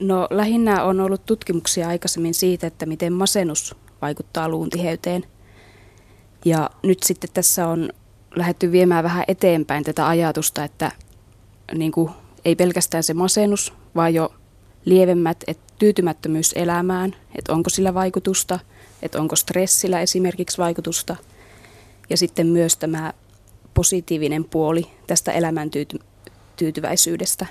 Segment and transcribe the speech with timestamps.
[0.00, 5.24] No lähinnä on ollut tutkimuksia aikaisemmin siitä, että miten masennus vaikuttaa luun tiheyteen.
[6.44, 7.90] Ja nyt sitten tässä on
[8.36, 10.92] lähdetty viemään vähän eteenpäin tätä ajatusta, että
[11.74, 12.10] niin kuin,
[12.44, 14.34] ei pelkästään se masennus, vaan jo
[14.84, 18.58] lievemmät, että tyytymättömyys elämään, että onko sillä vaikutusta,
[19.02, 21.16] että onko stressillä esimerkiksi vaikutusta.
[22.10, 23.12] Ja sitten myös tämä
[23.74, 27.46] positiivinen puoli tästä elämäntyytyväisyydestä.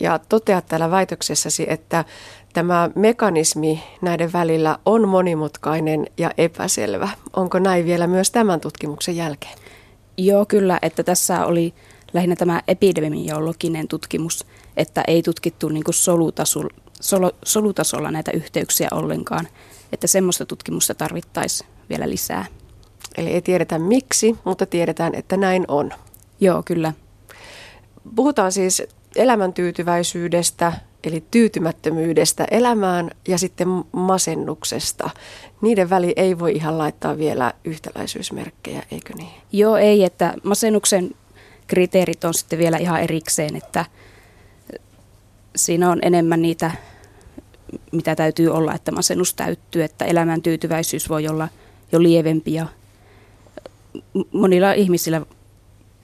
[0.00, 2.04] Ja toteat täällä väitöksessäsi, että
[2.52, 7.08] tämä mekanismi näiden välillä on monimutkainen ja epäselvä.
[7.36, 9.58] Onko näin vielä myös tämän tutkimuksen jälkeen?
[10.16, 11.74] Joo, kyllä, että tässä oli
[12.12, 19.48] lähinnä tämä epidemiologinen tutkimus, että ei tutkittu niin kuin solutasolla, solo, solutasolla näitä yhteyksiä ollenkaan,
[19.92, 22.46] että semmoista tutkimusta tarvittaisiin vielä lisää.
[23.16, 25.92] Eli ei tiedetä miksi, mutta tiedetään, että näin on.
[26.40, 26.92] Joo, kyllä.
[28.16, 28.82] Puhutaan siis
[29.16, 30.72] elämäntyytyväisyydestä,
[31.04, 35.10] eli tyytymättömyydestä elämään ja sitten masennuksesta.
[35.62, 39.30] Niiden väli ei voi ihan laittaa vielä yhtäläisyysmerkkejä, eikö niin?
[39.52, 41.10] Joo, ei, että masennuksen
[41.66, 43.84] kriteerit on sitten vielä ihan erikseen, että
[45.56, 46.70] siinä on enemmän niitä,
[47.92, 51.48] mitä täytyy olla, että masennus täyttyy, että elämäntyytyväisyys voi olla
[51.92, 52.66] jo lievempi ja
[54.32, 55.22] monilla ihmisillä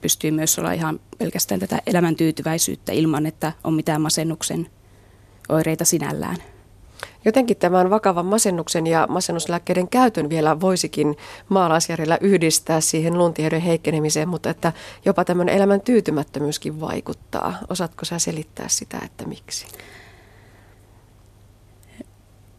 [0.01, 4.69] pystyy myös olla ihan pelkästään tätä elämäntyytyväisyyttä ilman, että on mitään masennuksen
[5.49, 6.37] oireita sinällään.
[7.25, 11.17] Jotenkin tämän vakavan masennuksen ja masennuslääkkeiden käytön vielä voisikin
[11.49, 14.73] maalaisjärjellä yhdistää siihen luntiheyden heikkenemiseen, mutta että
[15.05, 17.57] jopa tämmöinen elämän tyytymättömyyskin vaikuttaa.
[17.69, 19.67] Osaatko sä selittää sitä, että miksi?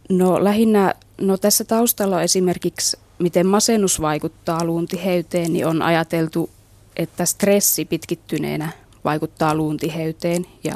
[0.09, 6.51] No lähinnä, no tässä taustalla on esimerkiksi, miten masennus vaikuttaa luun tiheyteen, niin on ajateltu,
[6.99, 8.73] että stressi pitkittyneenä
[9.05, 10.75] vaikuttaa luun tiheyteen ja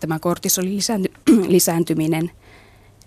[0.00, 0.80] tämä kortisolin
[1.48, 2.30] lisääntyminen,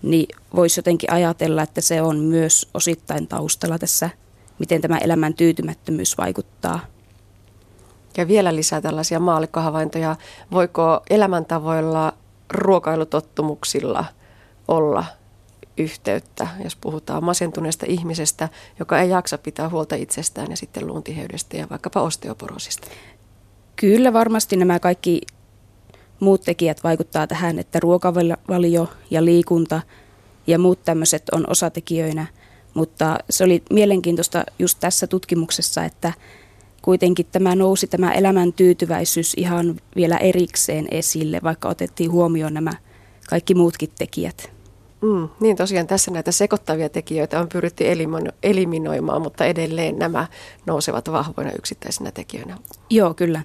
[0.02, 4.10] niin voisi jotenkin ajatella, että se on myös osittain taustalla tässä,
[4.58, 6.80] miten tämä elämän tyytymättömyys vaikuttaa.
[8.16, 10.16] Ja vielä lisää tällaisia maallikkohavaintoja.
[10.52, 12.12] Voiko elämäntavoilla,
[12.50, 14.04] ruokailutottumuksilla
[14.68, 15.04] olla
[15.78, 18.48] yhteyttä, jos puhutaan masentuneesta ihmisestä,
[18.78, 22.88] joka ei jaksa pitää huolta itsestään ja sitten luuntiheydestä ja vaikkapa osteoporosista?
[23.76, 25.20] Kyllä varmasti nämä kaikki
[26.20, 29.82] muut tekijät vaikuttaa tähän, että ruokavalio ja liikunta
[30.46, 32.26] ja muut tämmöiset on osatekijöinä.
[32.74, 36.12] Mutta se oli mielenkiintoista just tässä tutkimuksessa, että
[36.82, 42.72] kuitenkin tämä nousi tämä elämän tyytyväisyys ihan vielä erikseen esille, vaikka otettiin huomioon nämä
[43.28, 44.54] kaikki muutkin tekijät.
[45.04, 47.84] Mm, niin tosiaan tässä näitä sekoittavia tekijöitä on pyritty
[48.42, 50.26] eliminoimaan, mutta edelleen nämä
[50.66, 52.58] nousevat vahvoina yksittäisinä tekijöinä.
[52.90, 53.42] Joo, kyllä.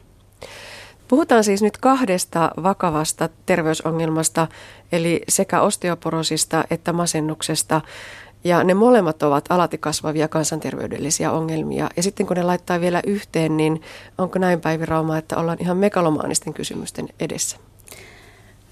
[1.07, 4.47] Puhutaan siis nyt kahdesta vakavasta terveysongelmasta,
[4.91, 7.81] eli sekä osteoporosista että masennuksesta.
[8.43, 11.89] Ja ne molemmat ovat alati kasvavia kansanterveydellisiä ongelmia.
[11.97, 13.81] Ja sitten kun ne laittaa vielä yhteen, niin
[14.17, 17.57] onko näin Päivi Rauma, että ollaan ihan megalomaanisten kysymysten edessä?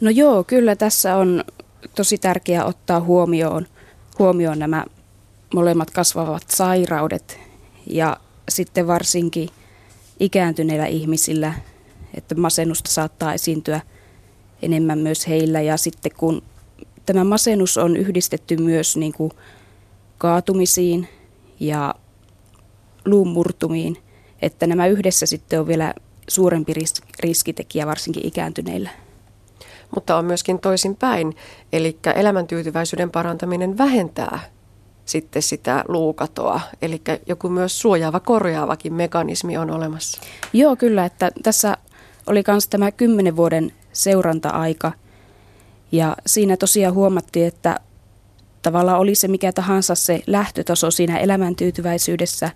[0.02, 1.44] No joo, kyllä tässä on
[1.96, 3.68] tosi tärkeää ottaa huomioon,
[4.20, 4.86] huomioon nämä
[5.54, 7.40] molemmat kasvavat sairaudet
[7.90, 8.18] ja
[8.50, 9.50] sitten varsinkin
[10.20, 11.54] ikääntyneillä ihmisillä
[12.14, 13.82] että masennusta saattaa esiintyä
[14.62, 15.62] enemmän myös heillä.
[15.62, 16.42] Ja sitten kun
[17.06, 19.32] tämä masennus on yhdistetty myös niin kuin
[20.18, 21.08] kaatumisiin
[21.60, 21.96] ja
[23.06, 23.98] luumurtumiin,
[24.42, 25.94] että nämä yhdessä sitten on vielä
[26.28, 26.74] suurempi
[27.20, 28.90] riskitekijä varsinkin ikääntyneillä.
[29.96, 31.36] Mutta on myöskin toisinpäin,
[31.74, 34.40] eli elämäntyytyväisyyden parantaminen vähentää
[35.06, 40.22] sitten sitä luukatoa, eli joku myös suojaava, korjaavakin mekanismi on olemassa.
[40.54, 41.78] Joo, kyllä, että tässä
[42.28, 44.92] oli myös tämä kymmenen vuoden seuranta-aika.
[45.92, 47.80] Ja siinä tosiaan huomattiin, että
[48.62, 52.50] tavallaan oli se mikä tahansa se lähtötaso siinä elämäntyytyväisyydessä,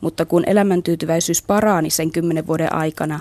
[0.00, 3.20] mutta kun elämäntyytyväisyys parani sen kymmenen vuoden aikana,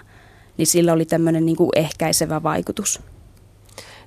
[0.58, 3.02] niin sillä oli tämmöinen niin kuin ehkäisevä vaikutus.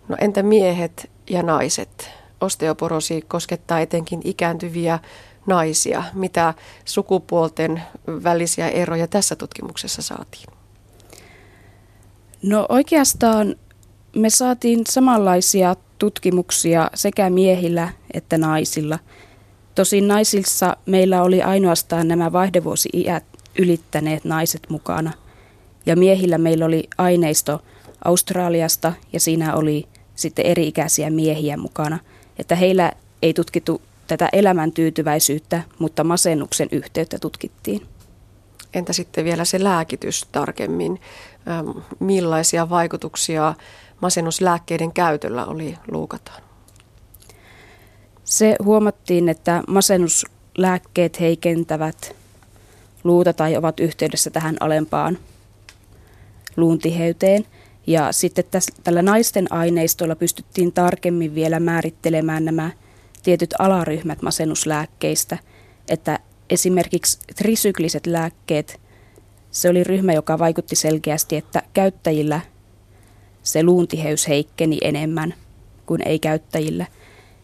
[0.09, 2.11] No entä miehet ja naiset?
[2.41, 4.99] Osteoporosi koskettaa etenkin ikääntyviä
[5.47, 6.05] naisia.
[6.15, 10.47] Mitä sukupuolten välisiä eroja tässä tutkimuksessa saatiin?
[12.43, 13.57] No oikeastaan
[14.17, 18.99] me saatiin samanlaisia tutkimuksia sekä miehillä että naisilla.
[19.75, 23.25] Tosin naisissa meillä oli ainoastaan nämä vaihdevuosi-iät
[23.59, 25.13] ylittäneet naiset mukana.
[25.87, 27.63] Ja miehillä meillä oli aineisto
[28.05, 29.89] Australiasta ja siinä oli
[30.19, 31.99] sitten eri-ikäisiä miehiä mukana.
[32.39, 32.93] Että heillä
[33.23, 37.87] ei tutkittu tätä elämäntyytyväisyyttä, mutta masennuksen yhteyttä tutkittiin.
[38.75, 41.01] Entä sitten vielä se lääkitys tarkemmin?
[41.99, 43.55] millaisia vaikutuksia
[44.01, 46.43] masennuslääkkeiden käytöllä oli luukataan?
[48.25, 52.17] Se huomattiin, että masennuslääkkeet heikentävät
[53.05, 55.19] luuta tai ovat yhteydessä tähän alempaan
[56.57, 57.47] luuntiheyteen.
[57.89, 62.71] Ja sitten tässä, tällä naisten aineistolla pystyttiin tarkemmin vielä määrittelemään nämä
[63.23, 65.39] tietyt alaryhmät masennuslääkkeistä,
[65.89, 66.19] että
[66.51, 68.81] esimerkiksi trisykliset lääkkeet,
[69.51, 72.41] se oli ryhmä, joka vaikutti selkeästi, että käyttäjillä
[73.43, 75.35] se luuntiheys heikkeni enemmän
[75.87, 76.87] kuin ei-käyttäjillä.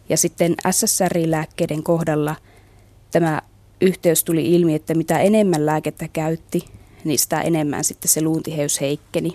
[0.08, 2.36] Ja sitten SSRI-lääkkeiden kohdalla
[3.10, 3.42] tämä
[3.80, 6.64] yhteys tuli ilmi, että mitä enemmän lääkettä käytti,
[7.04, 9.32] niin sitä enemmän sitten se luuntiheys heikkeni.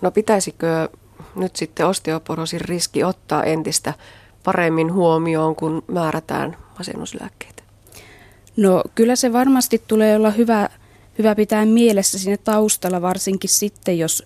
[0.00, 0.88] No pitäisikö
[1.34, 3.94] nyt sitten osteoporosin riski ottaa entistä
[4.44, 7.62] paremmin huomioon, kun määrätään masennuslääkkeitä?
[8.56, 10.68] No kyllä se varmasti tulee olla hyvä,
[11.18, 14.24] hyvä pitää mielessä sinne taustalla, varsinkin sitten, jos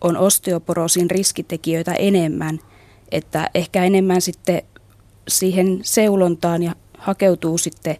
[0.00, 2.58] on osteoporosin riskitekijöitä enemmän,
[3.12, 4.62] että ehkä enemmän sitten
[5.28, 7.96] siihen seulontaan ja hakeutuu sitten,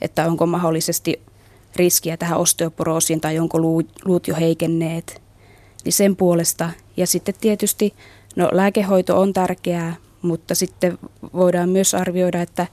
[0.00, 1.22] että onko mahdollisesti
[1.76, 3.58] riskiä tähän osteoporoosiin tai onko
[4.04, 5.22] luut jo heikenneet,
[5.84, 6.70] niin sen puolesta.
[6.96, 7.94] Ja sitten tietysti,
[8.36, 10.98] no lääkehoito on tärkeää, mutta sitten
[11.34, 12.66] voidaan myös arvioida, että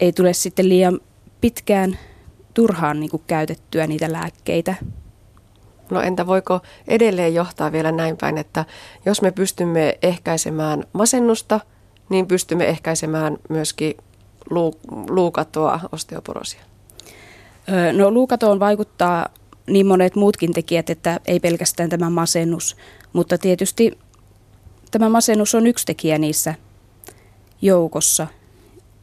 [0.00, 1.00] ei tule sitten liian
[1.40, 1.98] pitkään
[2.54, 4.74] turhaan niin kuin käytettyä niitä lääkkeitä.
[5.90, 8.64] No entä voiko edelleen johtaa vielä näin päin, että
[9.06, 11.60] jos me pystymme ehkäisemään masennusta,
[12.08, 13.94] niin pystymme ehkäisemään myöskin
[15.08, 16.60] luukatoa osteoporosia?
[17.92, 19.28] No luukatoon vaikuttaa
[19.66, 22.76] niin monet muutkin tekijät, että ei pelkästään tämä masennus,
[23.12, 23.98] mutta tietysti
[24.90, 26.54] tämä masennus on yksi tekijä niissä
[27.62, 28.26] joukossa,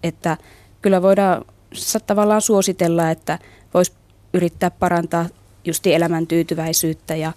[0.03, 0.37] että
[0.81, 1.45] kyllä voidaan
[2.07, 3.39] tavallaan suositella, että
[3.73, 3.93] voisi
[4.33, 5.25] yrittää parantaa
[5.65, 7.33] justi elämän tyytyväisyyttä ja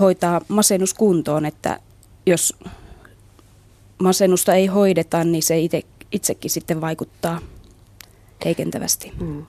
[0.00, 1.80] hoitaa masennus kuntoon, että
[2.26, 2.56] jos
[3.98, 5.82] masennusta ei hoideta, niin se itse,
[6.12, 7.40] itsekin sitten vaikuttaa
[8.44, 9.12] heikentävästi.
[9.20, 9.46] Mm.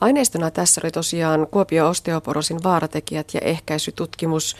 [0.00, 4.56] Aineistona tässä oli tosiaan Kuopio osteoporosin vaaratekijät ja ehkäisytutkimus,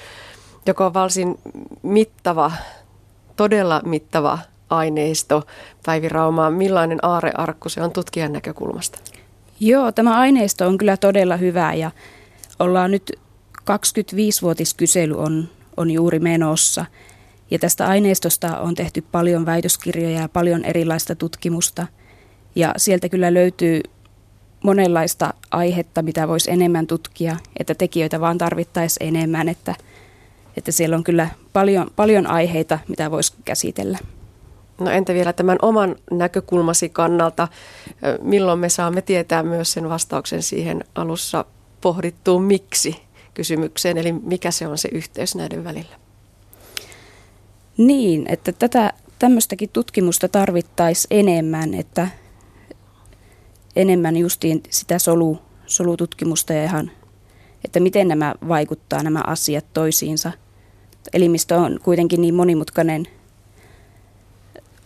[0.67, 1.39] joka on varsin
[1.83, 2.53] mittava,
[3.37, 4.39] todella mittava
[4.71, 5.43] aineisto.
[5.87, 8.99] Päivi Rauma, millainen aarearkku se on tutkijan näkökulmasta?
[9.61, 11.91] Joo, tämä aineisto on kyllä todella hyvä ja
[12.59, 13.13] ollaan nyt
[13.61, 16.85] 25-vuotiskysely on, on juuri menossa.
[17.51, 21.87] Ja tästä aineistosta on tehty paljon väitöskirjoja ja paljon erilaista tutkimusta.
[22.55, 23.81] Ja sieltä kyllä löytyy
[24.65, 29.75] monenlaista aihetta, mitä voisi enemmän tutkia, että tekijöitä vaan tarvittaisiin enemmän, että,
[30.57, 33.99] että siellä on kyllä paljon, paljon aiheita, mitä voisi käsitellä.
[34.81, 37.49] No entä vielä tämän oman näkökulmasi kannalta,
[38.23, 41.45] milloin me saamme tietää myös sen vastauksen siihen alussa
[41.81, 42.97] pohdittuun miksi
[43.35, 45.97] kysymykseen, eli mikä se on se yhteys näiden välillä?
[47.77, 52.09] Niin, että tätä tämmöistäkin tutkimusta tarvittaisiin enemmän, että
[53.77, 56.91] enemmän justiin sitä solu, solututkimusta ja ihan,
[57.65, 60.33] että miten nämä vaikuttaa nämä asiat toisiinsa.
[61.13, 63.07] Elimistö on kuitenkin niin monimutkainen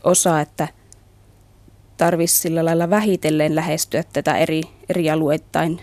[0.05, 0.69] osa, että
[1.97, 5.81] tarvitsisi sillä lailla vähitellen lähestyä tätä eri, eri alueittain